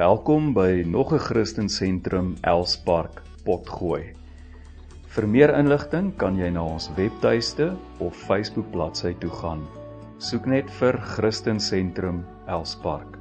[0.00, 4.14] Welkom by nog 'n Christensentrum Elspark Potgooi.
[5.12, 9.66] Vir meer inligting kan jy na ons webtuiste of Facebook bladsy toe gaan.
[10.18, 13.18] Soek net vir Christensentrum Elspark.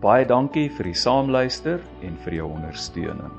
[0.00, 3.34] Baie dankie vir die saamluister en vir jou ondersteuning.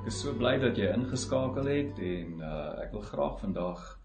[0.00, 3.98] Ek is so bly dat jy ingeskakel het en uh, ek wil graag vandag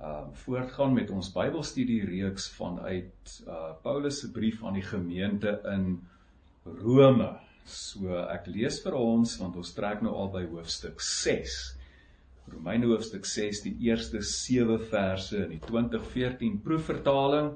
[0.00, 6.00] uh voortgaan met ons Bybelstudie reeks vanuit uh Paulus se brief aan die gemeente in
[6.64, 7.34] Rome.
[7.64, 11.58] So ek lees vir ons want ons trek nou al by hoofstuk 6.
[12.50, 17.52] Romeine hoofstuk 6, die eerste 7 verse in die 2014 proefvertaling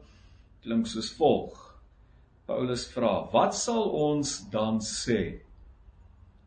[0.64, 1.56] klink soos volg.
[2.46, 5.40] Paulus vra: "Wat sal ons dan sê?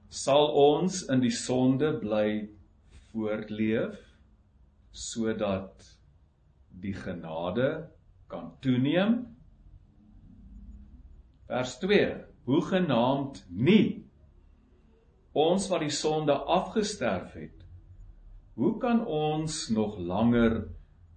[0.10, 2.48] Sal ons in die sonde bly
[3.12, 3.98] voortleef
[4.94, 5.97] sodat
[6.82, 7.90] die genade
[8.28, 9.20] kan toeneem?"
[11.48, 14.04] Vers 2 hoe genaamd nie.
[15.38, 17.58] Ons wat die sonde afgesterf het
[18.58, 20.64] hoe kan ons nog langer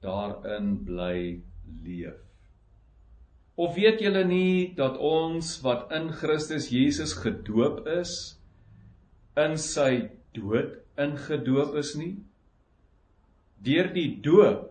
[0.04, 1.40] daarin bly
[1.84, 2.18] leef?
[3.54, 8.12] Of weet julle nie dat ons wat in Christus Jesus gedoop is
[9.40, 12.14] in sy dood ingedoop is nie?
[13.64, 14.69] Deur die doop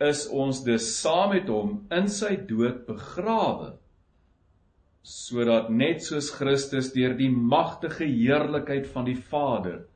[0.00, 3.74] is ons dus saam met hom in sy dood begrawe
[5.08, 9.86] sodat net soos Christus deur die magtige heerlikheid van die Vader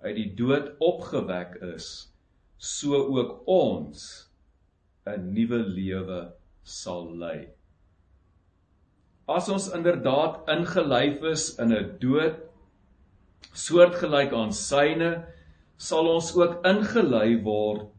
[0.00, 2.08] uit die dood opgewek is,
[2.56, 4.30] so ook ons
[5.06, 6.20] 'n nuwe lewe
[6.62, 7.48] sal lei.
[9.28, 12.40] As ons inderdaad ingelyf is in 'n dood
[13.52, 15.26] soortgelyk aan syne,
[15.76, 17.97] sal ons ook ingelei word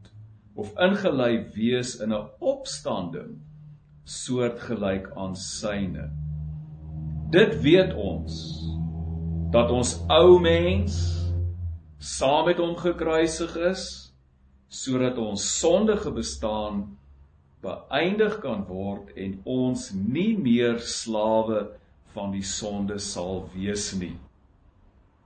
[0.60, 3.38] of ingelei wees in 'n opstanding
[4.04, 6.10] soortgelyk aan syne.
[7.30, 8.34] Dit weet ons
[9.50, 10.94] dat ons ou mens
[11.98, 13.84] saam met hom gekruisig is
[14.68, 16.98] sodat ons sondige bestaan
[17.64, 21.68] beëindig kan word en ons nie meer slawe
[22.14, 24.16] van die sonde sal wees nie.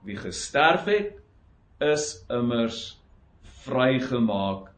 [0.05, 1.19] Wie gesterf het,
[1.81, 2.97] is immers
[3.65, 4.74] vrygemaak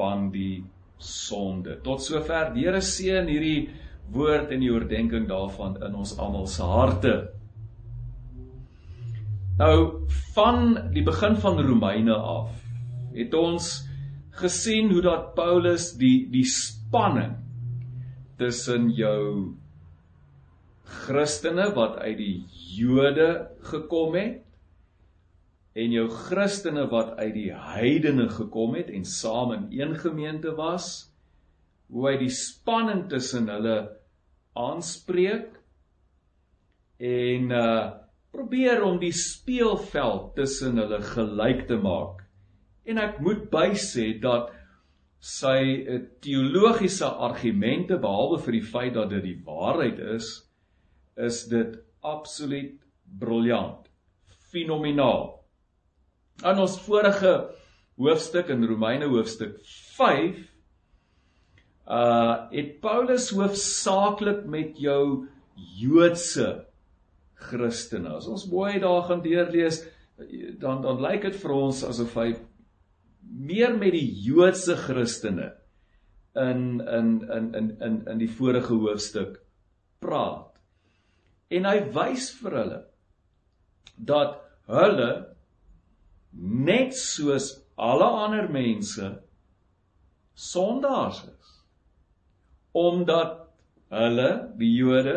[0.00, 0.62] van die
[1.00, 1.76] sonde.
[1.84, 3.68] Tot sover die Here seën hierdie
[4.14, 7.14] woord en die oordeenking daarvan in ons almal se harte.
[9.60, 12.56] Nou van die begin van Romeine af
[13.12, 13.70] het ons
[14.40, 17.34] gesien hoe dat Paulus die die spanning
[18.40, 19.52] tussen jou
[21.04, 22.36] Christene wat uit die
[22.78, 23.28] Jode
[23.68, 24.40] gekom het
[25.78, 31.10] en jou Christene wat uit die heidene gekom het en saam in een gemeente was
[31.90, 33.78] hoe hy die spanning tussen hulle
[34.58, 35.56] aanspreek
[36.98, 37.72] en uh
[38.30, 42.20] probeer om die speelveld tussen hulle gelyk te maak.
[42.86, 44.52] En ek moet bysê dat
[45.20, 50.30] sy uh, teologiese argumente behalwe vir die feit dat dit die waarheid is,
[51.18, 51.74] is dit
[52.06, 52.78] absoluut
[53.20, 53.90] briljant.
[54.52, 55.39] Fenomenaal.
[56.40, 57.32] In ons vorige
[58.00, 59.58] hoofstuk in Romeine hoofstuk
[61.90, 66.64] uh het Paulus hoofsaaklik met jou Joodse
[67.34, 68.14] Christene.
[68.16, 69.82] As ons mooi daar gaan deurlees,
[70.60, 72.28] dan dan lyk dit vir ons asof hy
[73.20, 75.50] meer met die Joodse Christene
[76.38, 79.40] in in in in in in die vorige hoofstuk
[80.00, 80.54] praat.
[81.50, 82.80] En hy wys vir hulle
[83.96, 84.38] dat
[84.70, 85.10] hulle
[86.32, 89.10] net soos alle ander mense
[90.34, 91.52] sondaars is
[92.72, 93.36] omdat
[93.90, 94.30] hulle
[94.60, 95.16] die Jode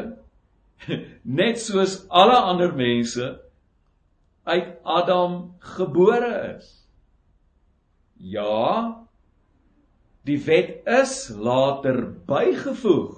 [1.39, 3.27] net soos alle ander mense
[4.43, 6.67] uit Adam gebore is.
[8.19, 9.05] Ja,
[10.27, 13.15] die wet is later bygevoeg,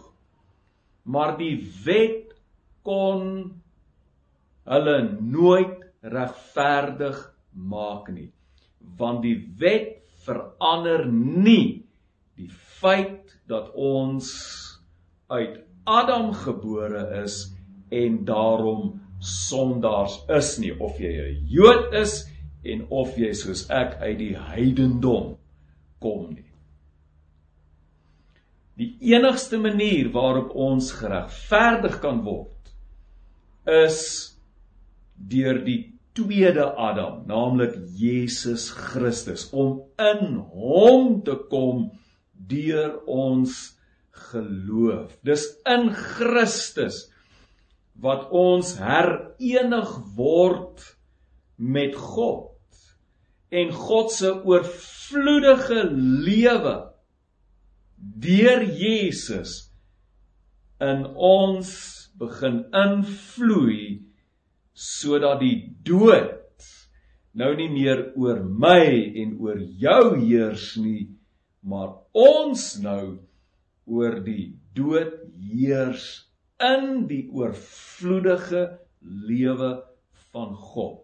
[1.05, 2.33] maar die wet
[2.85, 3.25] kon
[4.65, 7.19] hulle nooit regverdig
[7.55, 8.31] maak nie,
[8.99, 11.85] want die wet verander nie
[12.35, 14.29] die feit dat ons
[15.31, 17.53] uit Adam gebore is
[17.93, 22.25] en daarom sondaars is nie of jy 'n Jood is
[22.63, 25.37] en of jy soos ek uit die heidendom
[25.99, 26.51] kom nie.
[28.75, 32.73] Die enigste manier waarop ons geregverdig kan word
[33.65, 34.37] is
[35.15, 41.89] deur die tweede Adam, naamlik Jesus Christus, om in hom te kom
[42.47, 43.75] deur ons
[44.31, 45.11] geloof.
[45.27, 47.05] Dis in Christus
[47.99, 50.83] wat ons herenig word
[51.55, 52.55] met God
[53.55, 55.85] en God se oorvloedige
[56.25, 56.75] lewe
[58.25, 59.55] deur Jesus
[60.83, 61.69] in ons
[62.19, 64.03] begin invloei
[64.75, 66.33] sodat die dood
[67.35, 68.83] nou nie meer oor my
[69.23, 71.07] en oor jou heers nie
[71.65, 73.17] maar ons nou
[73.89, 75.17] oor die dood
[75.49, 76.05] heers
[76.61, 78.67] in die oorvloedige
[79.01, 79.71] lewe
[80.31, 81.01] van God.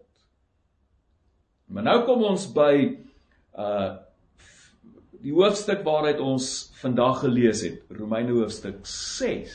[1.72, 2.72] Maar nou kom ons by
[3.58, 3.92] uh
[5.22, 6.46] die hoofstuk waaruit ons
[6.80, 9.52] vandag gelees het, Romeine hoofstuk 6.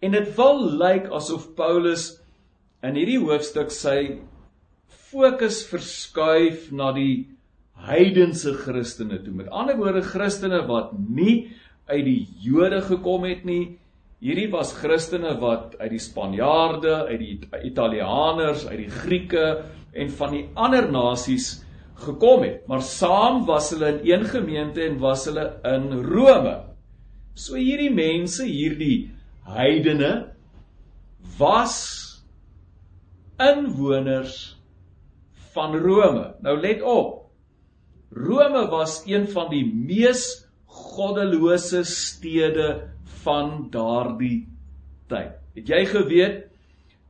[0.00, 2.06] En dit wil lyk asof Paulus
[2.82, 4.20] in hierdie hoofstuk sy
[5.10, 7.26] fokus verskuif na die
[7.88, 9.34] heidense Christene toe.
[9.34, 11.50] Met ander woorde Christene wat nie
[11.88, 13.78] uit die Jode gekom het nie,
[14.18, 17.34] Hierdie was Christene wat uit die Spanjaarde, uit die
[17.68, 19.44] Italianers, uit die Grieke
[19.94, 21.60] en van die ander nasies
[22.02, 26.56] gekom het, maar saam was hulle in een gemeente en was hulle in Rome.
[27.38, 29.12] So hierdie mense, hierdie
[29.46, 30.12] heidene
[31.38, 31.78] was
[33.38, 34.56] inwoners
[35.54, 36.34] van Rome.
[36.42, 37.28] Nou let op.
[38.10, 40.26] Rome was een van die mees
[40.64, 42.68] goddelose stede
[43.22, 44.46] van daardie
[45.10, 45.34] tyd.
[45.58, 46.44] Het jy geweet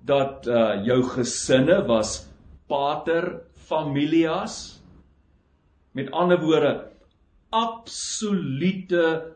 [0.09, 2.23] dat uh jou gesinne was
[2.69, 4.79] pater familias?
[5.93, 6.89] Met ander woorde
[7.51, 9.35] absolute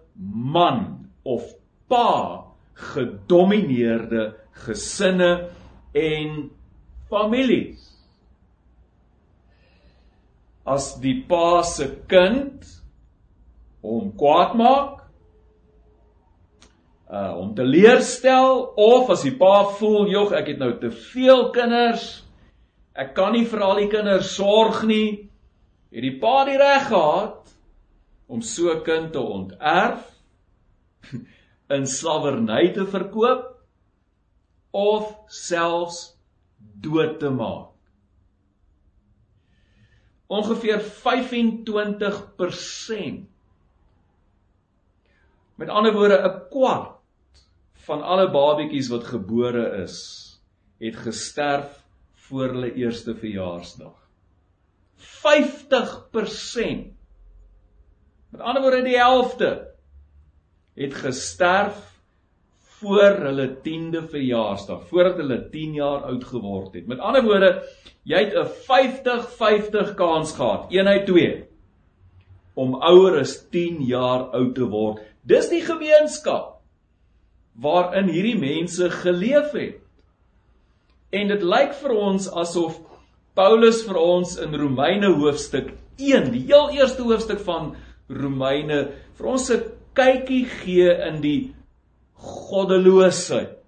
[0.53, 1.45] man of
[1.89, 2.45] pa
[2.93, 4.33] gedomeineerde
[4.65, 5.49] gesinne
[5.93, 6.51] en
[7.13, 7.85] families.
[10.65, 12.65] As die pa se kind
[13.83, 15.01] hom kwaad maak,
[17.13, 21.51] uh om te leerstel of as die pa voel, "Jog, ek het nou te veel
[21.53, 22.25] kinders.
[22.95, 25.29] Ek kan nie vir al die kinders sorg nie."
[25.93, 27.53] Het die pa die reg gehad
[28.29, 30.09] om so 'n kind te onterf,
[31.77, 33.59] in slawerny te verkoop
[34.73, 36.12] of selfs
[36.83, 37.71] dood te maak.
[40.27, 43.31] Ongeveer 25%
[45.55, 46.99] Met ander woorde 'n kwart
[47.87, 49.97] van alle babatjies wat gebore is,
[50.79, 54.09] het gesterf voor hulle eerste verjaarsdag.
[54.97, 56.97] 50%.
[58.29, 59.71] Met ander woorde die helfte
[60.75, 61.92] het gesterf
[62.83, 66.87] voor hulle 10de verjaarsdag, voordat hulle 10 jaar oud geword het.
[66.91, 67.51] Met ander woorde,
[68.05, 71.45] jy het 'n 50-50 kans gehad, 1 uit 2
[72.55, 75.01] om ouer as 10 jaar oud te word.
[75.25, 76.61] Dis die gemeenskap
[77.55, 79.79] waarin hierdie mense geleef het.
[81.13, 82.81] En dit lyk vir ons asof
[83.37, 87.75] Paulus vir ons in Romeine hoofstuk 1, die heel eerste hoofstuk van
[88.09, 89.63] Romeine, vir ons 'n
[89.95, 91.55] kykie gee in die
[92.23, 93.59] goddeloosheid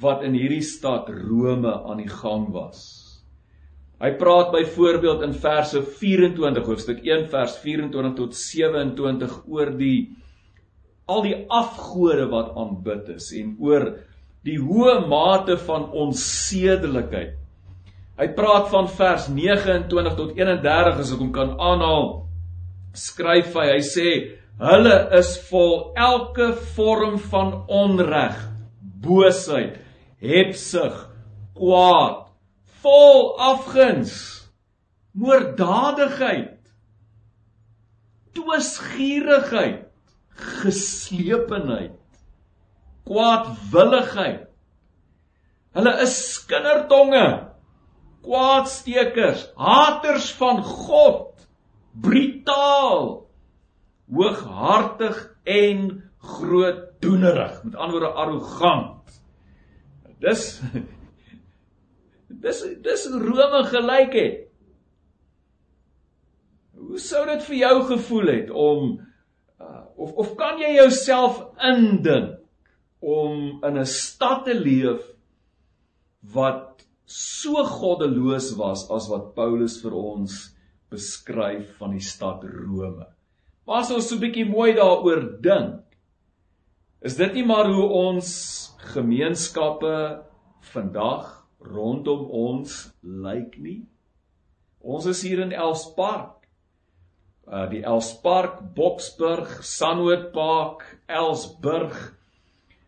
[0.00, 2.82] wat in hierdie stad Rome aan die gang was.
[4.00, 9.98] Hy praat byvoorbeeld in verse 24 hoofstuk 1 vers 24 tot 27 oor die
[11.10, 13.90] al die afgode wat aanbid is en oor
[14.46, 17.36] die hoë mate van onsedelikheid.
[18.20, 22.08] Hy praat van vers 29 tot 31 as ek hom kan aanhaal.
[22.96, 24.08] Skryf hy, hy sê
[24.60, 28.36] hulle is vol elke vorm van onreg,
[29.00, 29.78] boosheid,
[30.20, 30.96] hebsug,
[31.56, 32.26] kwaad,
[32.82, 34.16] vol afguns,
[35.16, 36.58] moorddadigheid,
[38.36, 39.86] twisgierigheid
[40.40, 41.96] geslepenheid,
[43.08, 44.46] kwaadwilligheid.
[45.76, 47.26] Hulle is skindertonge,
[48.24, 51.46] kwaadstekers, haters van God,
[52.02, 53.29] brutaal,
[54.10, 59.20] hooghartig en grootdoenerig, met ander woorde arrogant.
[60.20, 60.60] Dis
[62.44, 64.40] dis dis Rome gelyk het.
[66.80, 68.98] Hoe sou dit vir jou gevoel het om
[69.60, 72.38] Uh, of of kan jy jouself indink
[73.04, 75.02] om in 'n stad te leef
[76.32, 80.56] wat so goddeloos was as wat Paulus vir ons
[80.88, 83.04] beskryf van die stad Rome.
[83.66, 85.84] Maar as ons so 'n bietjie mooi daaroor dink,
[87.02, 88.28] is dit nie maar hoe ons
[88.92, 90.22] gemeenskappe
[90.72, 93.86] vandag rondom ons lyk nie.
[94.80, 96.40] Ons is hier in Elspark
[97.50, 101.96] uh die Elspark, Boksburg, Sunwood Park, Elsburg,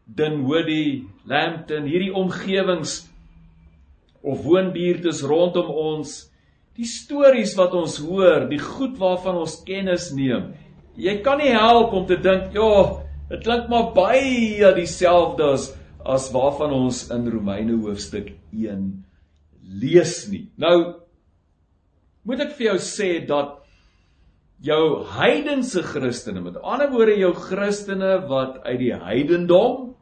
[0.06, 3.08] Dinwiddie, Lambton, hierdie omgewings
[4.22, 6.30] of woonbuurtes rondom ons,
[6.78, 10.52] die stories wat ons hoor, die goed waarvan ons kennis neem.
[10.96, 16.32] Jy kan nie help om te dink, "Ja, dit klink maar baie dieselfde as as
[16.32, 19.04] waarvan ons in Romeine hoofstuk 1
[19.62, 20.94] lees nie." Nou
[22.24, 23.58] moet ek vir jou sê dat
[24.62, 29.94] jou heidense Christene, met ander woorde jou Christene wat uit die heidendom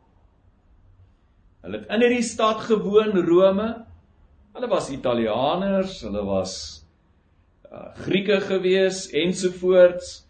[1.65, 3.87] hulle het in hierdie stad gewoon Rome,
[4.53, 6.55] Hulle was Italianers, hulle was
[7.71, 10.25] uh, Grieke gewees ensovoorts.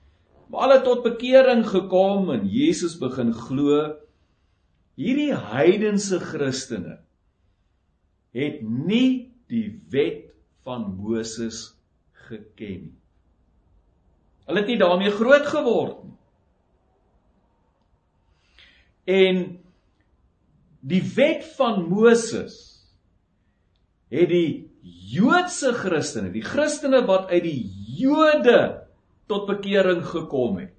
[0.51, 3.95] Maar hulle tot bekering gekom en Jesus begin glo.
[5.01, 6.99] Hierdie heidense Christene
[8.37, 10.29] het nie die wet
[10.67, 11.71] van Moses
[12.29, 12.97] geken nie.
[14.51, 16.17] Hulle het nie daarmee groot geword nie.
[19.11, 19.41] En
[20.81, 22.70] die wet van Moses
[24.11, 24.71] het die
[25.11, 28.87] Joodse Christene, die Christene wat uit die Jode
[29.31, 30.75] tot bekering gekom het,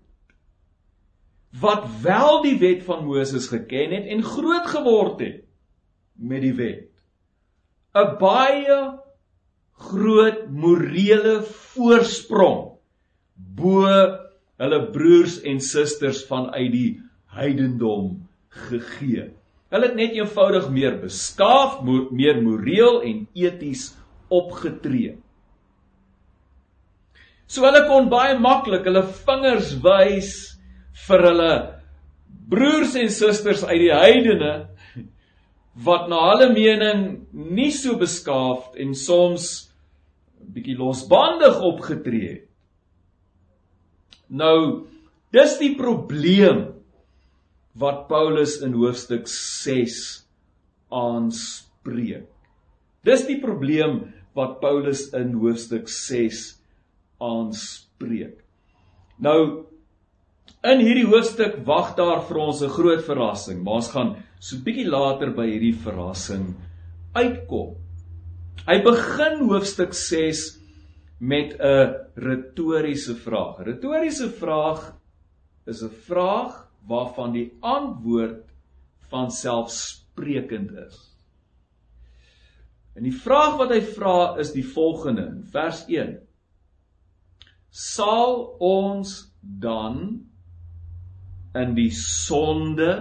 [1.62, 5.44] wat wel die wet van Moses geken het en groot geword het
[6.16, 6.92] met die wet,
[7.96, 8.80] 'n baie
[9.82, 12.78] groot morele voorsprong
[13.36, 13.84] bo
[14.62, 16.90] hulle broers en susters vanuit die
[17.36, 18.28] heidendom
[18.70, 19.32] gegee.
[19.72, 21.80] Hulle het net eenvoudig meer beskaaf,
[22.12, 23.92] meer moreel en eties
[24.32, 25.16] opgetree.
[27.52, 30.34] So hulle kon baie maklik hulle vingers wys
[31.08, 31.54] vir hulle
[32.52, 34.54] broers en susters uit die heidene
[35.86, 39.48] wat na hulle mening nie so beskaafd en soms
[40.52, 42.48] bietjie losbandig opgetree het.
[44.32, 44.88] Nou,
[45.36, 46.66] dis die probleem
[47.74, 50.28] wat Paulus in hoofstuk 6
[50.92, 52.28] aanspreek.
[53.08, 54.02] Dis die probleem
[54.38, 56.44] wat Paulus in hoofstuk 6
[57.22, 58.42] aanspreek.
[59.22, 59.68] Nou
[60.68, 64.64] in hierdie hoofstuk wag daar vir ons 'n groot verrassing, maar ons gaan so 'n
[64.64, 66.56] bietjie later by hierdie verrassing
[67.16, 67.76] uitkom.
[68.68, 70.60] Hy begin hoofstuk 6
[71.20, 73.64] met 'n retoriese vraag.
[73.66, 74.94] Retoriese vraag
[75.66, 78.50] is 'n vraag waarvan die antwoord
[79.12, 81.00] van selfsprekend is.
[82.96, 86.18] En die vraag wat hy vra is die volgende in vers 1.
[87.72, 90.02] Sal ons dan
[91.56, 92.92] in die sonde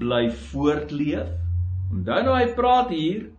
[0.00, 1.32] bly voortleef?
[1.90, 3.30] Onthou nou hy praat hier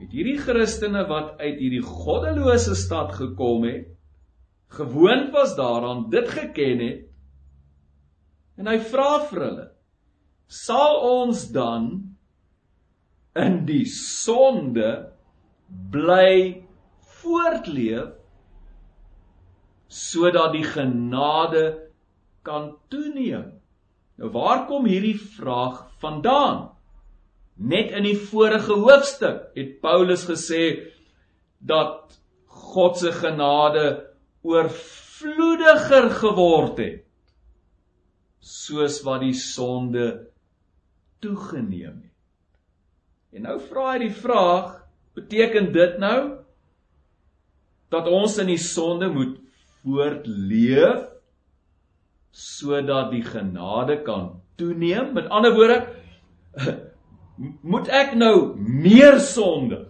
[0.00, 3.90] met hierdie Christene wat uit hierdie goddelose stad gekom het,
[4.72, 7.09] gewoond was daaraan, dit geken het
[8.60, 9.68] En hy vra vir hulle:
[10.52, 11.86] "Sal ons dan
[13.44, 14.90] in die sonde
[15.94, 16.60] bly
[17.22, 18.10] voortleef
[19.88, 21.64] sodat die genade
[22.44, 23.48] kan toeneem?"
[24.20, 26.68] Nou waar kom hierdie vraag vandaan?
[27.56, 30.92] Net in die vorige hoofstuk het Paulus gesê
[31.64, 33.86] dat God se genade
[34.44, 37.06] oorvloediger geword het
[38.40, 40.06] soos wat die sonde
[41.20, 42.16] toegeneem het.
[43.36, 44.80] En nou vra hy die vraag,
[45.14, 46.20] beteken dit nou
[47.90, 49.36] dat ons in die sonde moet
[49.80, 51.06] voortleef
[52.30, 55.12] sodat die genade kan toeneem?
[55.14, 55.80] Met ander woorde,
[57.62, 59.86] moet ek nou meer sondig?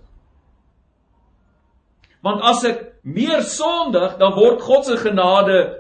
[2.24, 5.79] Want as ek meer sondig, dan word God se genade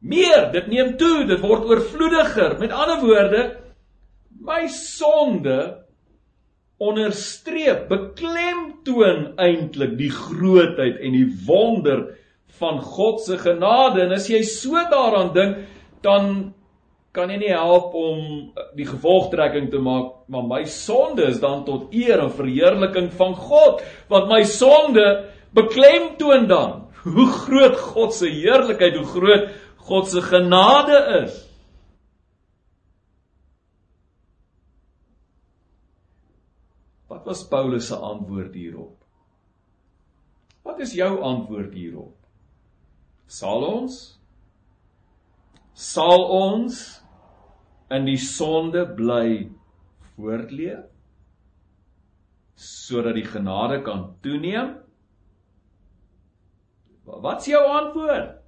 [0.00, 2.56] Meer, dit neem toe, dit word oorvloediger.
[2.60, 3.42] Met ander woorde,
[4.40, 5.58] my sonde
[6.80, 12.06] onderstreep, beklemtoon eintlik die grootheid en die wonder
[12.60, 14.06] van God se genade.
[14.06, 15.60] En as jy so daaraan dink,
[16.00, 16.32] dan
[17.12, 18.20] kan jy nie help om
[18.78, 23.82] die gevolgtrekking te maak, maar my sonde is dan tot eer en verheerliking van God,
[24.08, 25.06] want my sonde
[25.56, 29.50] beklemtoon dan hoe groot God se heerlikheid, hoe groot
[29.90, 31.34] God se genade is.
[37.10, 38.94] Wat was Paulus se antwoord hierop?
[40.62, 42.14] Wat is jou antwoord hierop?
[43.26, 43.98] Sal ons
[45.74, 46.78] sal ons
[47.90, 49.48] in die sonde bly
[50.14, 50.84] voortleef
[52.60, 54.76] sodat die genade kan toeneem?
[57.10, 58.39] Wat's jou antwoord?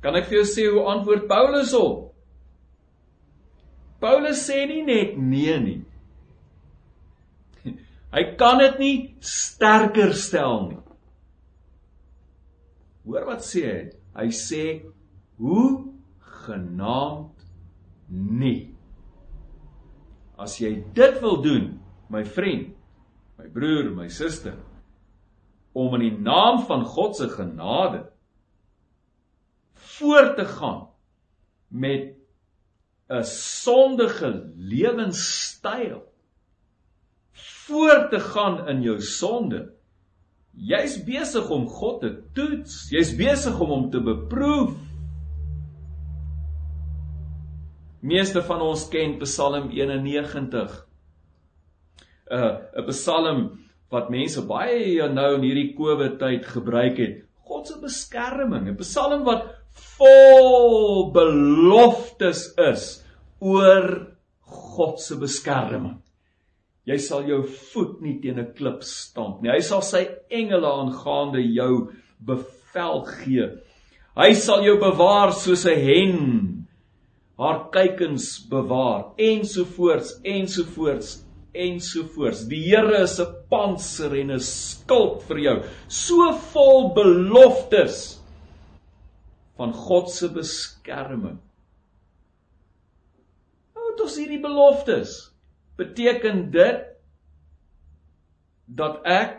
[0.00, 2.10] Kan ek vir jou sê hoe antwoord Paulus op?
[4.00, 5.80] Paulus sê nie net nee nie.
[8.14, 10.80] Hy kan dit nie sterker stel nie.
[13.04, 13.84] Hoor wat sê hy?
[14.16, 14.64] Hy sê
[15.40, 15.66] hoe
[16.44, 17.44] genaamd
[18.10, 18.70] nie.
[20.40, 21.72] As jy dit wil doen,
[22.12, 22.72] my vriend,
[23.40, 24.56] my broer, my suster,
[25.76, 28.04] om in die naam van God se genade
[30.00, 30.88] voort te gaan
[31.68, 32.16] met
[33.10, 36.10] 'n sondige lewenstyl
[37.70, 39.72] voort te gaan in jou sonde.
[40.50, 44.74] Jy's besig om God te toets, jy's besig om hom te beproef.
[48.00, 50.86] Meeste van ons ken Psalm 91.
[52.30, 53.40] 'n uh, 'n Psalm
[53.90, 57.16] wat mense baie nou in hierdie COVID tyd gebruik het.
[57.42, 59.59] God se beskerming, 'n Psalm wat
[59.98, 63.02] vol beloftes is
[63.40, 64.16] oor
[64.50, 65.98] God se beskerming.
[66.88, 69.50] Jy sal jou voet nie teen 'n klip stamp nie.
[69.52, 73.46] Hy sal sy engele aangaande jou bevel gee.
[74.16, 76.66] Hy sal jou bewaar soos 'n hen
[77.38, 81.24] haar kuikens bewaar ensovoorts ensovoorts
[81.54, 82.46] ensovoorts.
[82.48, 88.19] Die Here is 'n panser en 'n skild vir jou, so vol beloftes
[89.60, 91.36] van God se beskerming.
[93.76, 95.18] Nou het ons hierdie beloftes
[95.76, 96.86] beteken dit
[98.80, 99.36] dat ek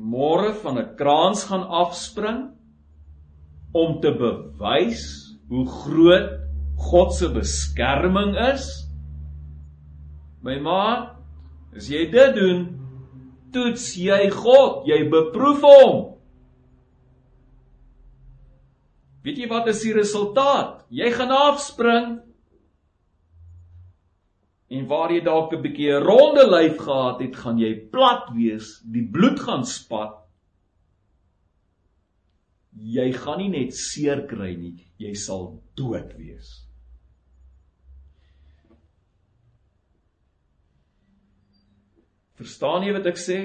[0.00, 2.40] môre van 'n kraans gaan afspring
[3.72, 6.30] om te bewys hoe groot
[6.76, 8.88] God se beskerming is?
[10.42, 11.16] My maat,
[11.76, 12.64] as jy dit doen,
[13.52, 16.11] toets jy God, jy beproef hom.
[19.22, 20.82] Weet jy wat is die resultaat?
[20.90, 22.16] Jy gaan afspring
[24.72, 28.80] en waar jy dalk 'n bietjie 'n ronde lyf gehad het, gaan jy plat wees,
[28.84, 30.18] die bloed gaan spat.
[32.72, 36.64] Jy gaan nie net seer kry nie, jy sal dood wees.
[42.34, 43.38] Verstaan jy wat ek sê?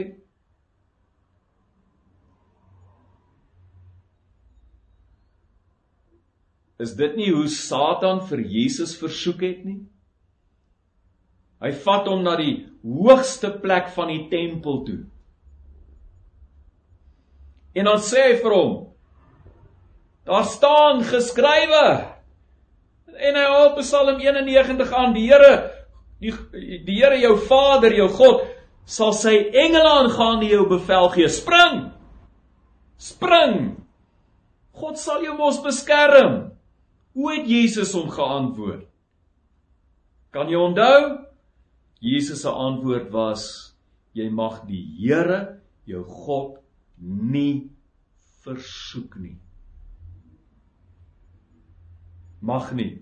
[6.78, 9.80] Is dit nie hoe Satan vir Jesus versoek het nie?
[11.58, 15.00] Hy vat hom na die hoogste plek van die tempel toe.
[17.78, 18.76] En dan sê hy vir hom:
[20.30, 21.88] Daar staan geskrywe.
[23.18, 25.56] En hy haal Psalm 91 aan: Die Here,
[26.22, 26.34] die
[26.86, 28.46] die Here jou Vader, jou God,
[28.86, 31.88] sal sy engele aangaan die jou bevel gee: Spring!
[33.02, 33.58] Spring!
[34.78, 36.57] God sal jou mos beskerm.
[37.17, 38.86] Hoe het Jesus hom geantwoord?
[40.30, 41.23] Kan jy onthou?
[41.97, 43.73] Jesus se antwoord was:
[44.13, 45.58] Jy mag die Here,
[45.89, 46.60] jou God,
[47.01, 47.71] nie
[48.45, 49.34] versoek nie.
[52.45, 52.99] Mag nie.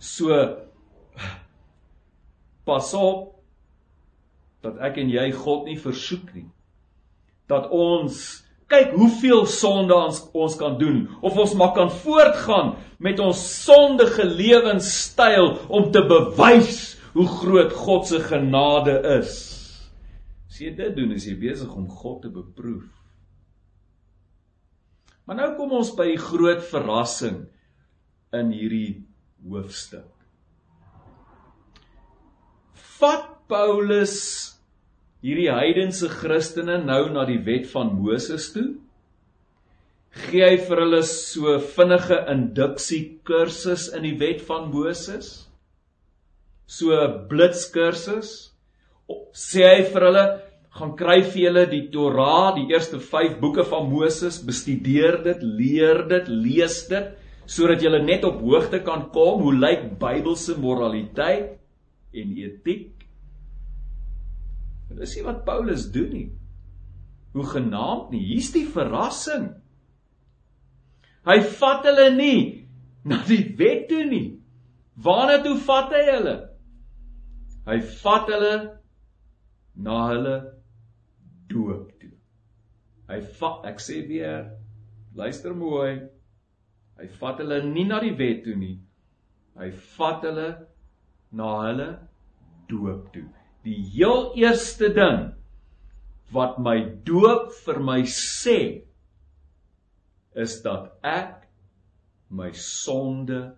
[0.00, 0.32] So
[2.64, 3.34] pas op
[4.64, 6.48] dat ek en jy God nie versoek nie.
[7.44, 13.20] Dat ons kyk hoeveel sonde ons ons kan doen of ons maar kan voortgaan met
[13.20, 19.34] ons sondige lewenstyl om te bewys hoe groot God se genade is.
[20.50, 22.86] As jy dit doen, is jy besig om God te beproef.
[25.24, 27.44] Maar nou kom ons by die groot verrassing
[28.34, 29.04] in hierdie
[29.46, 30.10] hoofstuk.
[32.98, 34.53] Vat Paulus
[35.24, 38.74] hierdie heidense Christene nou na die wet van Moses toe?
[40.28, 45.44] Gee hy vir hulle so vinnige induksie kursus in die wet van Moses?
[46.66, 48.50] so 'n blitskursus.
[49.32, 50.24] Sê hy vir hulle,
[50.78, 56.08] gaan kry vir julle die Torah, die eerste 5 boeke van Moses, bestudeer dit, leer
[56.08, 57.12] dit, lees dit
[57.46, 61.58] sodat julle net op hoogte kan kom hoe lyk Bybelse moraliteit
[62.16, 62.93] en etiek.
[64.94, 66.28] Dit is nie wat Paulus doen nie.
[67.34, 68.22] Hoe genaamd nie.
[68.28, 69.50] Hier's die verrassing.
[71.26, 72.40] Hy vat hulle nie
[73.08, 74.26] na die wet toe nie.
[75.04, 76.34] Waarna toe vat hy hulle?
[77.66, 78.54] Hy vat hulle
[79.74, 80.34] na hulle
[81.50, 82.12] doop toe.
[83.10, 84.52] Hy vat ek sê weer
[85.18, 85.96] luister mooi.
[87.00, 88.76] Hy vat hulle nie na die wet toe nie.
[89.58, 90.50] Hy vat hulle
[91.34, 91.88] na hulle
[92.70, 93.26] doop toe.
[93.64, 95.30] Die heel eerste ding
[96.34, 98.58] wat my doop vir my sê
[100.34, 101.44] is dat ek
[102.34, 103.54] my sonde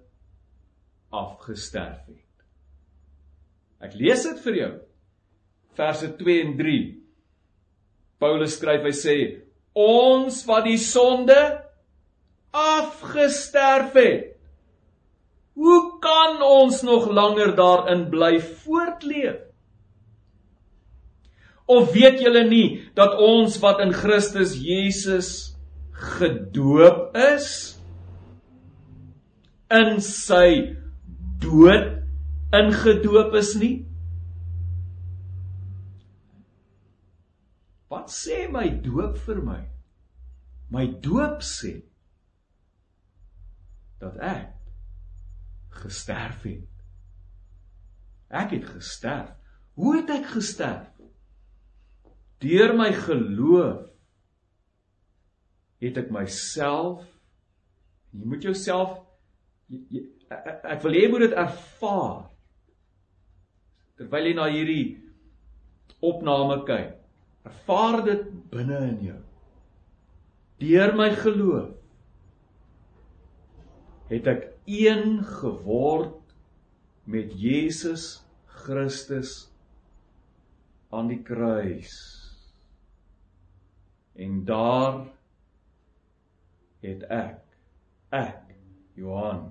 [1.14, 2.22] afgesterf het.
[3.82, 4.72] Ek lees dit vir jou.
[5.76, 6.76] Verse 2 en 3.
[8.20, 9.16] Paulus skryf, hy sê
[9.76, 11.36] ons wat die sonde
[12.56, 14.32] afgesterf het.
[15.56, 19.45] Hoe kan ons nog langer daarin bly voortleef?
[21.66, 25.30] Of weet julle nie dat ons wat in Christus Jesus
[25.96, 27.48] gedoop is
[29.72, 30.76] in sy
[31.42, 31.88] dood
[32.54, 33.74] ingedoop is nie?
[37.90, 39.60] Wat sê my doop vir my?
[40.70, 41.80] My doop sê
[44.02, 44.52] dat ek
[45.82, 46.72] gesterf het.
[48.30, 49.30] Ek het gesterf.
[49.78, 50.88] Hoe het ek gesterf?
[52.42, 53.86] Deur my geloof
[55.80, 57.04] het ek myself
[58.16, 58.96] jy moet jouself
[59.68, 62.28] ek wil hê jy moet dit ervaar.
[63.96, 64.86] Terwyl jy na hierdie
[66.04, 66.92] opname kyk
[67.46, 69.18] ervaar dit binne in jou.
[70.60, 71.72] Deur my geloof
[74.10, 76.34] het ek een geword
[77.06, 78.24] met Jesus
[78.64, 79.46] Christus
[80.94, 82.25] aan die kruis
[84.16, 85.06] En daar
[86.80, 87.42] het ek
[88.08, 88.54] ek
[88.96, 89.50] Johan.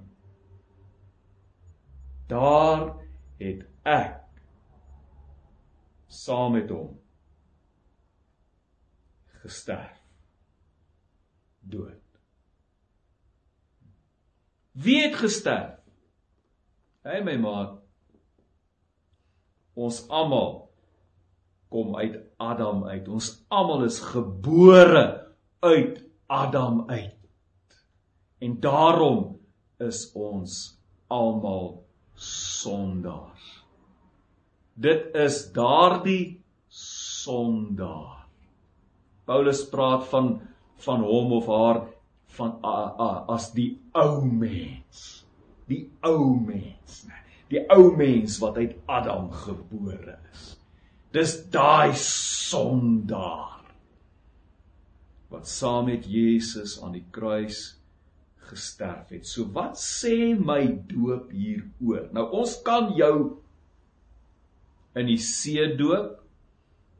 [2.27, 2.95] Daar
[3.37, 4.41] het ek
[6.09, 6.95] saam met hom
[9.45, 10.01] gesterf.
[11.59, 12.01] Dood.
[14.71, 15.77] Wie het gesterf?
[17.05, 17.77] Hy my maat.
[19.77, 20.65] Ons almal
[21.75, 23.07] kom uit Adam uit.
[23.11, 25.03] Ons almal is gebore
[25.59, 25.99] uit
[26.31, 27.19] Adam uit.
[28.39, 29.35] En daarom
[29.83, 30.55] is ons
[31.11, 31.83] almal
[32.15, 33.51] sondaars.
[34.73, 36.39] Dit is daardie
[36.71, 38.23] sondaar.
[39.27, 40.37] Paulus praat van
[40.85, 41.77] van hom of haar
[42.35, 45.23] van a, a, as die ou mens.
[45.71, 47.23] Die ou mens, né?
[47.49, 50.53] Die ou mens wat uit Adam gebore is.
[51.15, 53.55] Dis daai sondaar
[55.31, 57.75] wat saam met Jesus aan die kruis
[58.49, 59.25] gesterf het.
[59.27, 62.09] So wat sê my doop hieroor?
[62.15, 63.15] Nou ons kan jou
[64.95, 66.19] in die see doop.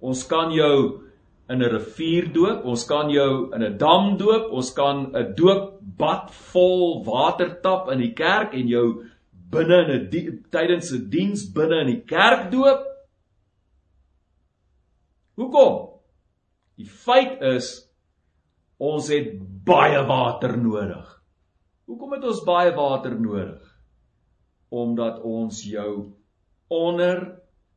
[0.05, 1.05] Ons kan jou
[1.49, 6.31] in 'n rivier doop, ons kan jou in 'n dam doop, ons kan 'n doopbad
[6.51, 9.05] vol water tap in die kerk en jou
[9.51, 12.94] binne in 'n die, tydens 'n die diens binne in die kerk doop.
[15.35, 15.81] Hoekom?
[16.79, 17.69] Die feit is
[18.81, 19.35] ons het
[19.67, 21.05] baie water nodig.
[21.87, 23.61] Hoekom het ons baie water nodig?
[24.75, 25.91] Omdat ons jou
[26.73, 27.21] onder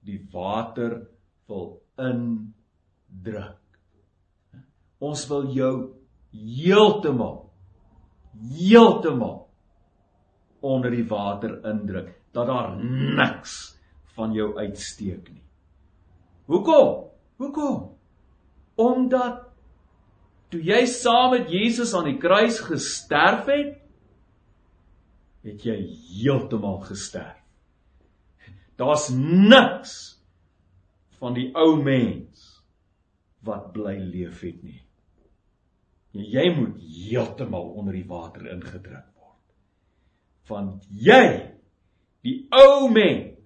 [0.07, 1.01] die water
[1.51, 1.69] wil
[1.99, 3.61] indruk.
[4.99, 5.75] Ons wil jou
[6.33, 7.49] heeltemal
[8.39, 9.49] heeltemal
[10.61, 13.79] onder die water indruk dat daar niks
[14.17, 15.45] van jou uitsteek nie.
[16.51, 17.08] Hoekom?
[17.39, 17.95] Hoekom?
[18.79, 19.45] Omdat
[20.51, 23.75] toe jy saam met Jesus aan die kruis gesterf het,
[25.47, 25.77] het jy
[26.19, 27.37] heeltemal gesterf.
[28.79, 29.95] Daar's niks
[31.19, 32.45] van die ou mens
[33.47, 34.83] wat bly leef het nie.
[36.19, 39.43] Jy moet heeltemal onder die water ingedruk word.
[40.51, 41.25] Want jy
[42.27, 43.37] die ou mens,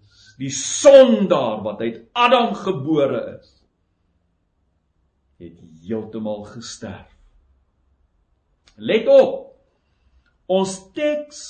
[0.40, 3.51] die sondaar wat uit Adam gebore is,
[5.42, 7.08] het heeltemal gesterf.
[8.76, 9.50] Let op.
[10.52, 11.40] Ons teks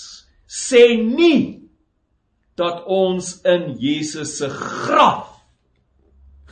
[0.47, 1.63] sê nie
[2.59, 5.31] dat ons in Jesus se graf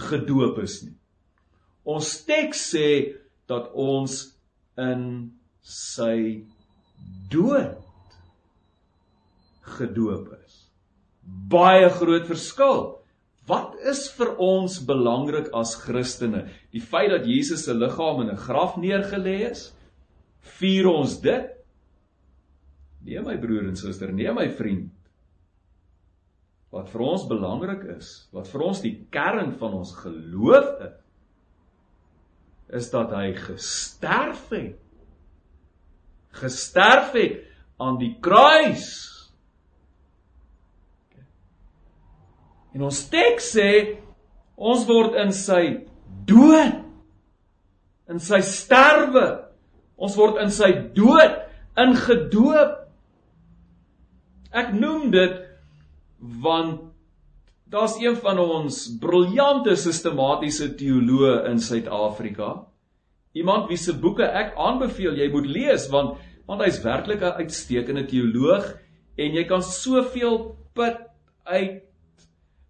[0.00, 0.96] gedoop is nie.
[1.84, 2.88] Ons teks sê
[3.50, 4.16] dat ons
[4.80, 5.04] in
[5.60, 6.46] sy
[7.32, 7.76] dood
[9.76, 10.64] gedoop is.
[11.50, 12.99] Baie groot verskil.
[13.50, 16.44] Wat is vir ons belangrik as Christene?
[16.70, 19.72] Die feit dat Jesus se liggaam in 'n graf neergelê is?
[20.58, 21.50] Vier ons dit?
[23.02, 24.92] Nee my broer en suster, nee my vriend.
[26.70, 30.98] Wat vir ons belangrik is, wat vir ons die kern van ons geloof is,
[32.78, 34.78] is dat hy gesterf het.
[36.30, 37.40] Gesterf het
[37.82, 39.19] aan die kruis
[42.74, 43.70] En ons teks sê
[44.56, 45.62] ons word in sy
[46.28, 46.82] dood.
[48.10, 49.26] In sy sterwe.
[50.00, 51.40] Ons word in sy dood
[51.80, 52.76] ingedoop.
[54.50, 55.36] Ek noem dit
[56.20, 56.80] want
[57.70, 62.66] daar's een van ons briljante sistematiese teoloë in Suid-Afrika.
[63.38, 66.18] Iemand wie se boeke ek aanbeveel jy moet lees want
[66.50, 68.64] want hy's werklik 'n uitstekende teoloog
[69.16, 70.98] en jy kan soveel put
[71.46, 71.89] uit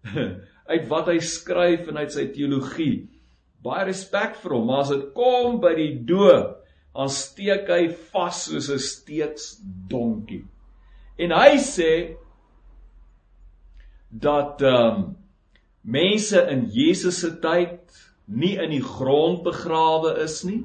[0.73, 3.07] uit wat hy skryf en uit sy teologie.
[3.61, 6.57] Baie respek vir hom, maar as dit kom by die doop,
[6.91, 10.43] dan steek hy vas soos 'n steeksdonkie.
[11.21, 11.91] En hy sê
[14.11, 15.03] dat ehm um,
[15.81, 17.79] mense in Jesus se tyd
[18.25, 20.63] nie in die grond begrawe is nie,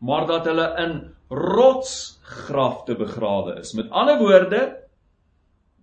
[0.00, 0.94] maar dat hulle in
[1.30, 3.74] rotsgrafte begrawe is.
[3.74, 4.62] Met ander woorde,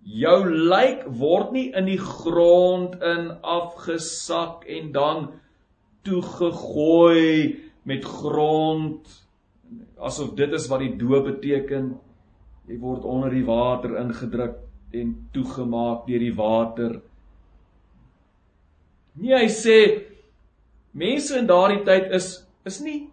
[0.08, 5.26] jou lijk word nie in die grond in afgesak en dan
[6.06, 9.08] toegegooi met grond
[10.00, 11.92] asof dit is wat die doop beteken.
[12.68, 14.56] Jy word onder die water ingedruk
[14.96, 16.98] en toegemaak deur die water.
[19.18, 19.78] Nee, hy sê
[20.96, 22.30] mense in daardie tyd is
[22.68, 23.08] is nie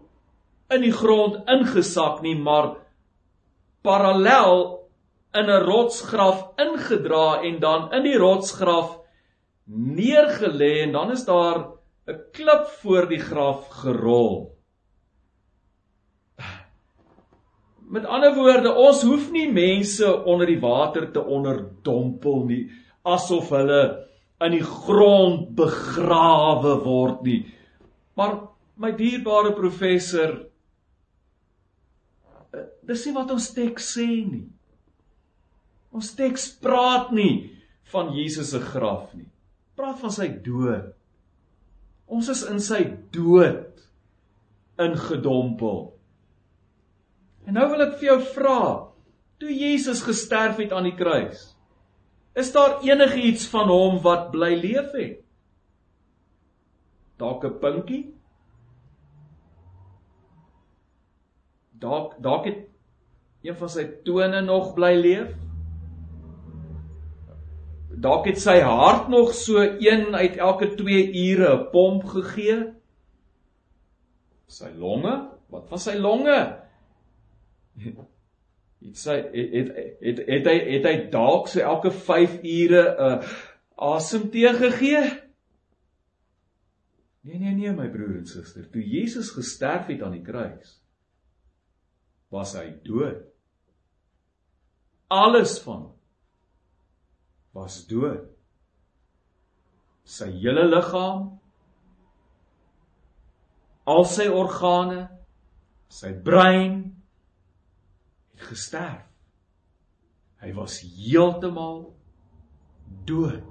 [0.71, 2.75] in die grond ingesak nie, maar
[3.86, 4.74] parallel
[5.36, 9.00] in 'n rotsgraf ingedra en dan in die rotsgraf
[9.69, 11.58] neergelê en dan is daar
[12.08, 14.56] 'n klip voor die graf gerol.
[17.89, 22.71] Met ander woorde, ons hoef nie mense onder die water te onderdompel nie
[23.06, 23.82] asof hulle
[24.45, 27.45] in die grond begrawe word nie.
[28.17, 28.36] Maar
[28.82, 30.34] my dierbare professor,
[32.52, 34.48] eh, dis nie wat ons teks sê nie.
[35.95, 37.55] Ons teks praat nie
[37.93, 39.29] van Jesus se graf nie.
[39.79, 40.91] Praat van sy dood.
[42.12, 42.81] Ons is in sy
[43.15, 43.79] dood
[44.81, 45.86] ingedompel.
[47.47, 48.60] En nou wil ek vir jou vra,
[49.39, 51.47] toe Jesus gesterf het aan die kruis,
[52.36, 55.21] is daar enigiets van hom wat bly leef het?
[57.21, 58.03] Dalk 'n pinkie?
[61.79, 62.67] Dalk dalk het
[63.43, 65.44] een van sy tone nog bly leef?
[68.01, 72.73] Dalk het sy hart nog so een uit elke 2 ure 'n pomp gegee?
[74.47, 75.29] Sy longe?
[75.49, 76.60] Wat van sy longe?
[77.79, 83.21] Het sy het het het, het hy het hy dalk so elke 5 ure 'n
[83.21, 83.29] uh,
[83.75, 85.03] asem teëgegee?
[87.21, 90.81] Nee nee nee my broer en suster, toe Jesus gesterf het aan die kruis,
[92.29, 93.23] was hy dood.
[95.08, 95.94] Alles van
[97.55, 98.21] was dood.
[100.05, 101.25] Sy hele liggaam,
[103.89, 105.05] al sy organe,
[105.89, 106.77] sy brein,
[108.35, 109.05] het gesterf.
[110.43, 111.85] Hy was heeltemal
[113.07, 113.41] dood.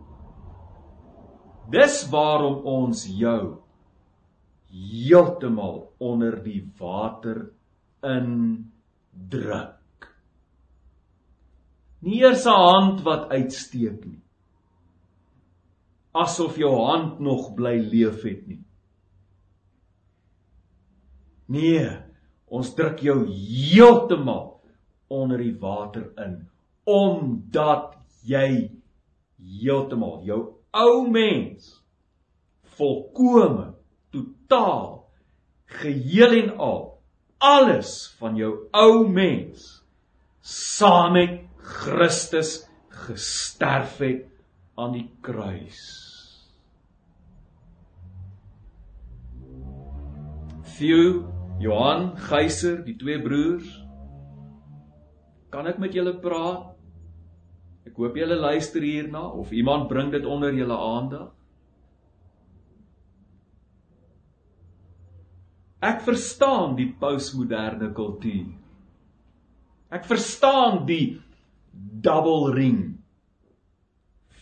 [1.72, 3.40] Dis waarom ons jou
[4.74, 7.46] heeltemal onder die water
[8.04, 9.73] indruk.
[12.04, 14.22] Nie eers 'n hand wat uitsteek nie.
[16.12, 18.64] Asof jou hand nog bly leef het nie.
[21.46, 21.88] Nee,
[22.46, 24.60] ons druk jou heeltemal
[25.08, 26.44] onder die water in
[26.84, 27.94] omdat
[28.28, 28.70] jy
[29.40, 30.40] heeltemal jou
[30.76, 31.70] ou mens
[32.76, 33.70] volkome
[34.12, 35.06] totaal
[35.80, 36.82] geheel en al
[37.44, 39.64] alles van jou ou mens
[40.44, 42.56] saam met Christus
[43.04, 44.26] gesterf het
[44.76, 45.82] aan die kruis.
[50.74, 51.22] Theo,
[51.62, 53.84] Johan, Geyser, die twee broers
[55.54, 56.72] Kan ek met julle praat?
[57.86, 61.28] Ek hoop julle luister hierna of iemand bring dit onder julle aandag.
[65.84, 68.48] Ek verstaan die postmoderne kultuur.
[69.94, 71.20] Ek verstaan die
[72.04, 72.98] double ring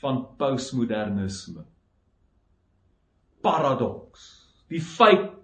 [0.03, 1.65] van postmodernisme.
[3.43, 4.29] Paradoks.
[4.71, 5.43] Die feit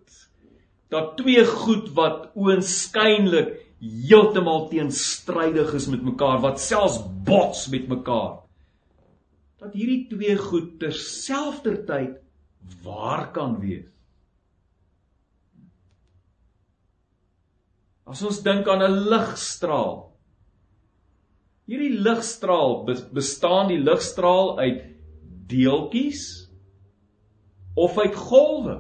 [0.88, 8.40] dat twee goed wat oënskynlik heeltemal teenstrydig is met mekaar wat selfs bots met mekaar
[9.62, 12.18] dat hierdie twee goed terselfdertyd
[12.82, 13.86] waar kan wees
[18.08, 20.07] as ons dink aan 'n ligstraal
[21.68, 24.84] hierdie ligstraal bestaan die ligstraal uit
[25.48, 26.22] deeltjies
[27.78, 28.78] of uit golwe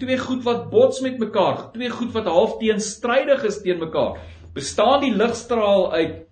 [0.00, 4.20] twee goed wat bots met mekaar, twee goed wat half teenstrydig is teen mekaar.
[4.56, 6.22] Bestaan die ligstraal uit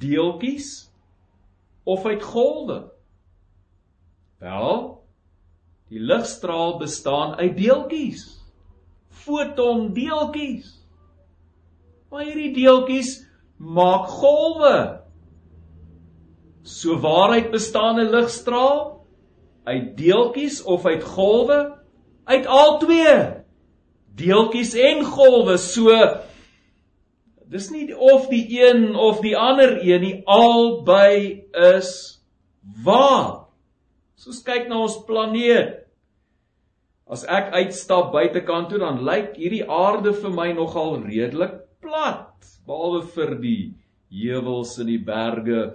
[0.00, 0.68] deeltjies
[1.84, 2.78] of uit golwe?
[4.38, 4.78] Wel,
[5.90, 8.24] die ligstraal bestaan uit deeltjies.
[9.10, 10.75] Foton deeltjies.
[12.10, 13.16] Maar hierdie deeltjies
[13.56, 14.76] maak golwe.
[16.62, 19.06] So waaruit bestaan 'n ligstraal?
[19.64, 21.78] Uit deeltjies of uit golwe?
[22.24, 23.42] Uit al twee.
[24.14, 25.56] Deeltjies en golwe.
[25.56, 25.90] So
[27.46, 32.22] dis nie of die een of die ander een nie, albei is
[32.84, 33.46] waar.
[34.14, 35.86] Soos kyk na ons planeet.
[37.06, 43.04] As ek uitstap buitekant toe, dan lyk hierdie aarde vir my nogal redelik plat, behalwe
[43.14, 43.60] vir die
[44.10, 45.68] heuwels en die berge.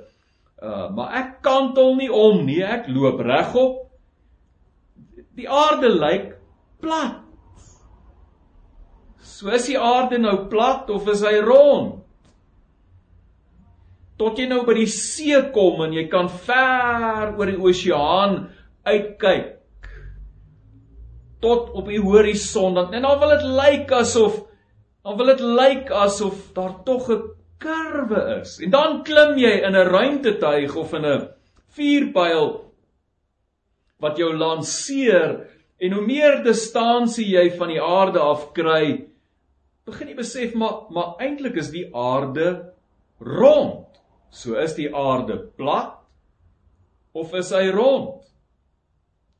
[0.61, 3.79] Uh, maar ek kantel nie om nie, ek loop regop.
[5.39, 6.27] Die aarde lyk
[6.83, 7.23] plat.
[9.21, 12.01] So is die aarde nou plat of is hy rond?
[14.21, 18.43] Tot jy nou by die see kom en jy kan ver oor die oseaan
[18.85, 19.57] uitkyk
[21.41, 24.43] tot op die horison dan en dan wil dit lyk asof
[25.03, 27.21] dan wil dit lyk asof daar tog 'n
[27.61, 28.59] kurwe is.
[28.59, 31.29] En dan klim jy in 'n ruimtetuig of in 'n
[31.75, 32.71] vuurpyl
[33.99, 39.07] wat jou lanseer en hoe meer distansie jy van die aarde af kry,
[39.85, 42.73] begin jy besef maar maar eintlik is die aarde
[43.19, 43.87] rond.
[44.29, 45.97] So is die aarde plat
[47.13, 48.23] of is hy rond?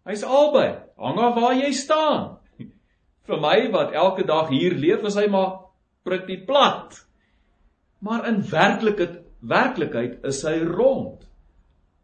[0.05, 0.75] Hy's albei.
[0.97, 2.40] Hang af waar jy staan.
[3.31, 5.51] Vir my wat elke dag hier leef, is hy maar
[6.03, 6.97] pretty plat.
[8.03, 11.23] Maar in werklikheid werklikheid is hy rond.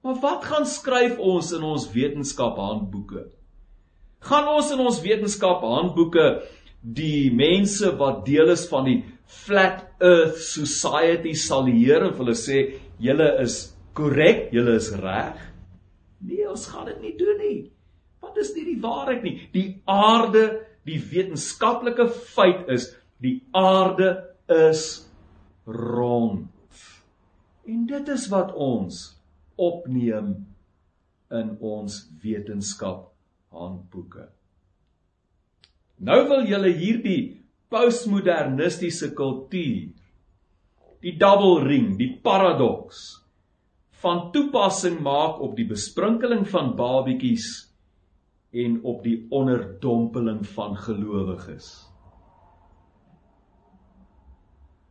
[0.02, 3.28] Maar wat gaan skryf ons in ons wetenskaphandboeke?
[4.26, 6.28] Gaan ons in ons wetenskaphandboeke
[6.82, 12.62] die mense wat deel is van die Flat Earth Society salieer en hulle sê
[13.04, 13.60] julle is
[13.98, 15.42] korrek, julle is reg?
[16.24, 17.60] Nee, ons gaan dit nie doen nie.
[18.24, 19.36] Wat is nie die waarheid nie?
[19.54, 20.46] Die aarde,
[20.88, 22.89] die wetenskaplike feit is
[23.23, 24.13] die aarde
[24.47, 25.08] is
[25.67, 26.47] rond.
[27.67, 29.02] En dit is wat ons
[29.60, 30.32] opneem
[31.34, 33.10] in ons wetenskap
[33.52, 34.30] handboeke.
[35.97, 37.21] Nou wil julle hierdie
[37.73, 39.89] postmodernistiese kultuur
[41.04, 43.17] die double ring, die paradoks
[44.02, 47.66] van toepassing maak op die besprinkeling van babetjies
[48.51, 51.69] en op die onderdompeling van gelowiges.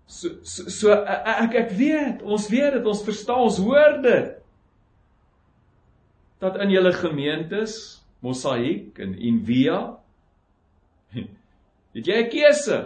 [0.06, 4.34] So so, so ek ek weet, ons weet dit, ons verstaan, ons hoor dit.
[6.42, 9.80] Dat in julle gemeentes, Mosaïek en Envia
[11.96, 12.78] het jy 'n keuse.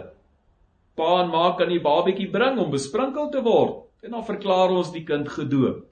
[0.95, 4.91] Pa en ma kan die babatjie bring om besprinkel te word en dan verklaar ons
[4.91, 5.85] die kind gedoop.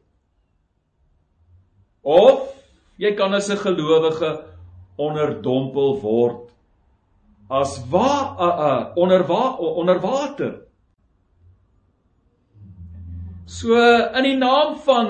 [2.02, 2.56] Of
[2.98, 4.50] jy kan as 'n gelowige
[5.00, 6.50] onderdompel word
[7.50, 10.52] as wa uh, uh, onder wa onder water.
[13.50, 15.08] So in die naam van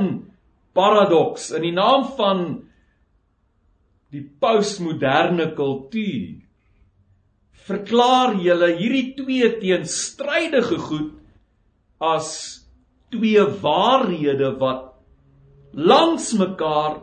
[0.74, 2.46] paradoks, in die naam van
[4.10, 6.40] die postmoderne kultuur
[7.70, 11.12] verklaar julle hierdie twee teenstrydige goed
[12.02, 12.32] as
[13.14, 14.88] twee waarhede wat
[15.74, 17.02] langs mekaar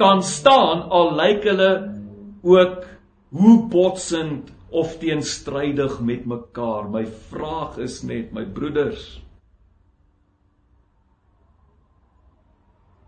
[0.00, 1.70] kan staan al lyk hulle
[2.48, 2.84] ook
[3.28, 6.90] hoe botsend of teenstrydig met mekaar.
[6.90, 9.22] My vraag is net my broeders.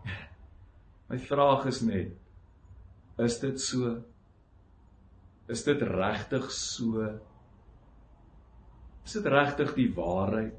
[1.10, 2.20] My vraag is net
[3.20, 3.98] is dit so?
[5.50, 7.04] Is dit regtig so?
[9.04, 10.54] Is dit regtig die waarheid?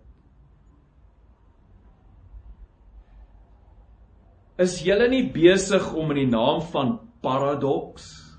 [4.62, 8.31] Is julle nie besig om in die naam van paradoks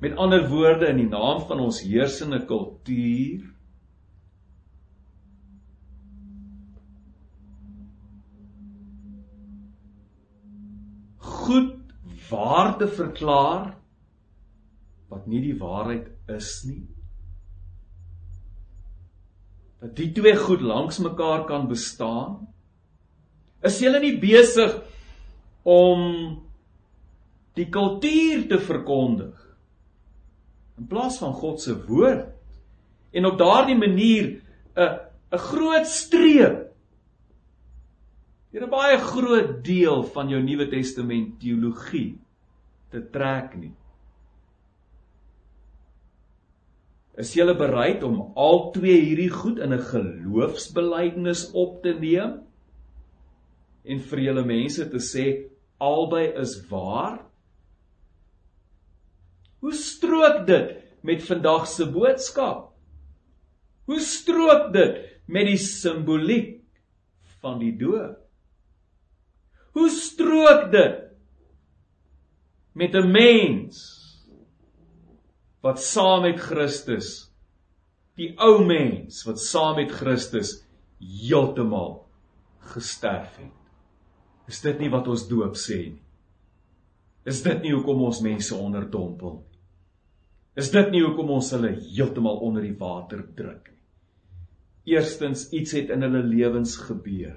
[0.00, 3.44] Met ander woorde in die naam van ons heersende kultuur
[11.20, 11.76] goed
[12.30, 13.74] waarde verklaar
[15.10, 16.86] wat nie die waarheid is nie.
[19.80, 22.46] Dat die twee goed langs mekaar kan bestaan.
[23.64, 24.76] Is jy nie besig
[25.66, 26.06] om
[27.58, 29.39] die kultuur te verkondig
[30.80, 32.26] in plaas van God se woord
[33.12, 34.40] en op daardie manier
[34.76, 34.88] 'n
[35.32, 36.70] 'n groot streep
[38.50, 42.18] deur 'n baie groot deel van jou Nuwe Testament teologie
[42.90, 43.74] te trek nie.
[47.20, 52.40] Is julle bereid om al twee hierdie goed in 'n geloofsbelijdenis op te neem?
[53.84, 55.26] En vir julle mense te sê
[55.78, 57.29] albei is waar?
[59.70, 60.70] Hoe strook dit
[61.06, 62.72] met vandag se boodskap?
[63.86, 64.96] Hoe strook dit
[65.30, 66.56] met die simboliek
[67.38, 68.16] van die dood?
[69.78, 70.96] Hoe strook dit
[72.74, 73.78] met 'n mens
[75.62, 77.30] wat saam met Christus
[78.18, 80.64] die ou mens wat saam met Christus
[80.98, 82.08] heeltemal
[82.58, 83.54] gesterf het.
[84.48, 86.02] Is dit nie wat ons doop sê nie?
[87.24, 89.49] Is dit nie hoekom ons mense onderdompel nie?
[90.60, 93.76] Is dit nie hoekom ons hulle heeltemal onder die water druk nie?
[94.90, 97.36] Eerstens iets het in hulle lewens gebeur.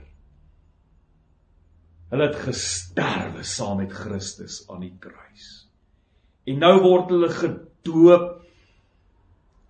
[2.12, 5.68] Hulle het gesterwe saam met Christus aan die kruis.
[6.48, 8.28] En nou word hulle gedoop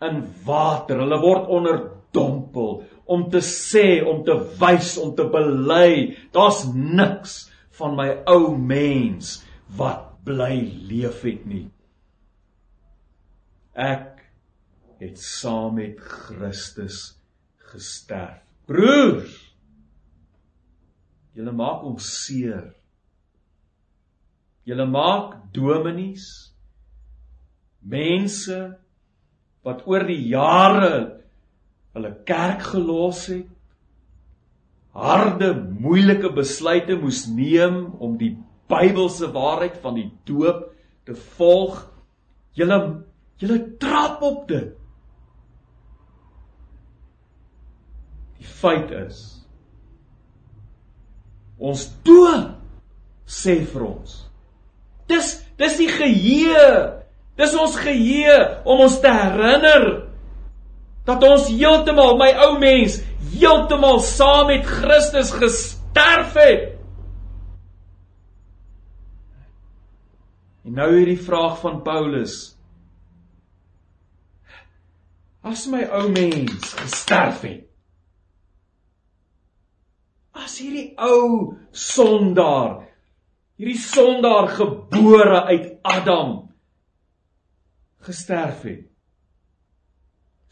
[0.03, 1.01] in water.
[1.03, 2.83] Hulle word onderdompel
[3.13, 7.37] om te sê, om te wys, om te bely, daar's niks
[7.79, 9.37] van my ou mens
[9.77, 10.55] wat bly
[10.89, 11.67] leef het nie.
[13.73, 14.21] Ek
[15.01, 17.17] het saam met Christus
[17.73, 18.39] gesterf.
[18.69, 19.33] Broers,
[21.35, 22.69] julle maak hom seer.
[24.63, 26.53] Julle maak dominees
[27.83, 28.59] mense
[29.67, 30.93] wat oor die jare
[31.93, 33.49] hulle kerk gelos het
[34.93, 38.35] harde moeilike besluite moes neem om die
[38.71, 40.69] Bybelse waarheid van die doop
[41.05, 41.81] te volg
[42.57, 42.77] julle
[43.43, 44.71] julle trap op dit
[48.39, 49.21] die feit is
[51.59, 52.59] ons doop
[53.27, 54.19] sê vir ons
[55.11, 56.67] dis dis die geheue
[57.39, 58.35] Dis ons geheue
[58.69, 59.87] om ons te herinner
[61.07, 62.99] dat ons heeltemal my ou mens
[63.33, 66.69] heeltemal saam met Christus gesterf het.
[70.63, 72.52] En nou hierdie vraag van Paulus.
[75.43, 77.67] As my ou mens gesterf het.
[80.33, 82.87] As hierdie ou sondaar,
[83.59, 86.39] hierdie sondaar gebore uit Adam
[88.03, 88.89] gesterf het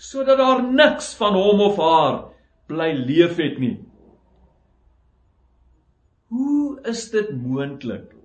[0.02, 2.16] sodat daar niks van hom of haar
[2.72, 3.76] bly leef het nie
[6.32, 8.16] hoe is dit moontlik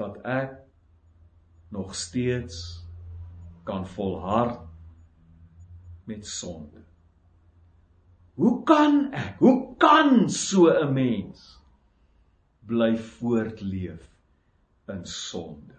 [0.00, 0.58] dat ek
[1.76, 2.58] nog steeds
[3.64, 4.63] kan volhard
[6.10, 6.82] met sonde
[8.40, 11.58] hoe kan ek hoe kan so 'n mens
[12.66, 14.10] bly voortleef
[14.88, 15.74] in sonde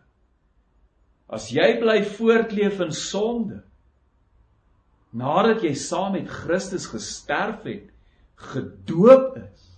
[1.26, 3.64] As jy bly voortleef in sonde
[5.16, 7.88] nadat jy saam met Christus gesterf het,
[8.52, 9.70] gedoop is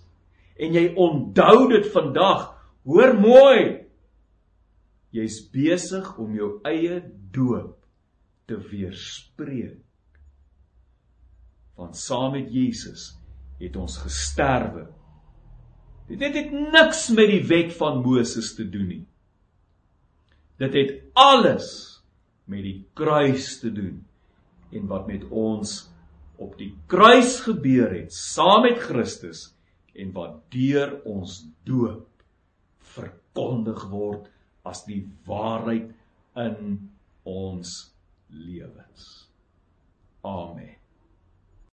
[0.58, 2.48] en jy onthou dit vandag,
[2.82, 3.60] hoor mooi.
[5.14, 6.98] Jy's besig om jou eie
[7.30, 7.76] doop
[8.50, 9.78] te weerspreek.
[11.78, 13.12] Want saam met Jesus
[13.58, 14.88] het ons gesterwe.
[16.08, 19.04] Dit het niks met die wet van Moses te doen nie.
[20.58, 21.68] Dit het alles
[22.48, 24.00] met die kruis te doen
[24.74, 25.84] en wat met ons
[26.38, 29.48] op die kruis gebeur het saam met Christus
[29.98, 32.06] en wat deur ons doop
[32.94, 34.28] verkondig word
[34.68, 35.92] as die waarheid
[36.38, 36.90] in
[37.28, 37.78] ons
[38.30, 39.28] lewens.
[40.26, 40.77] Amen.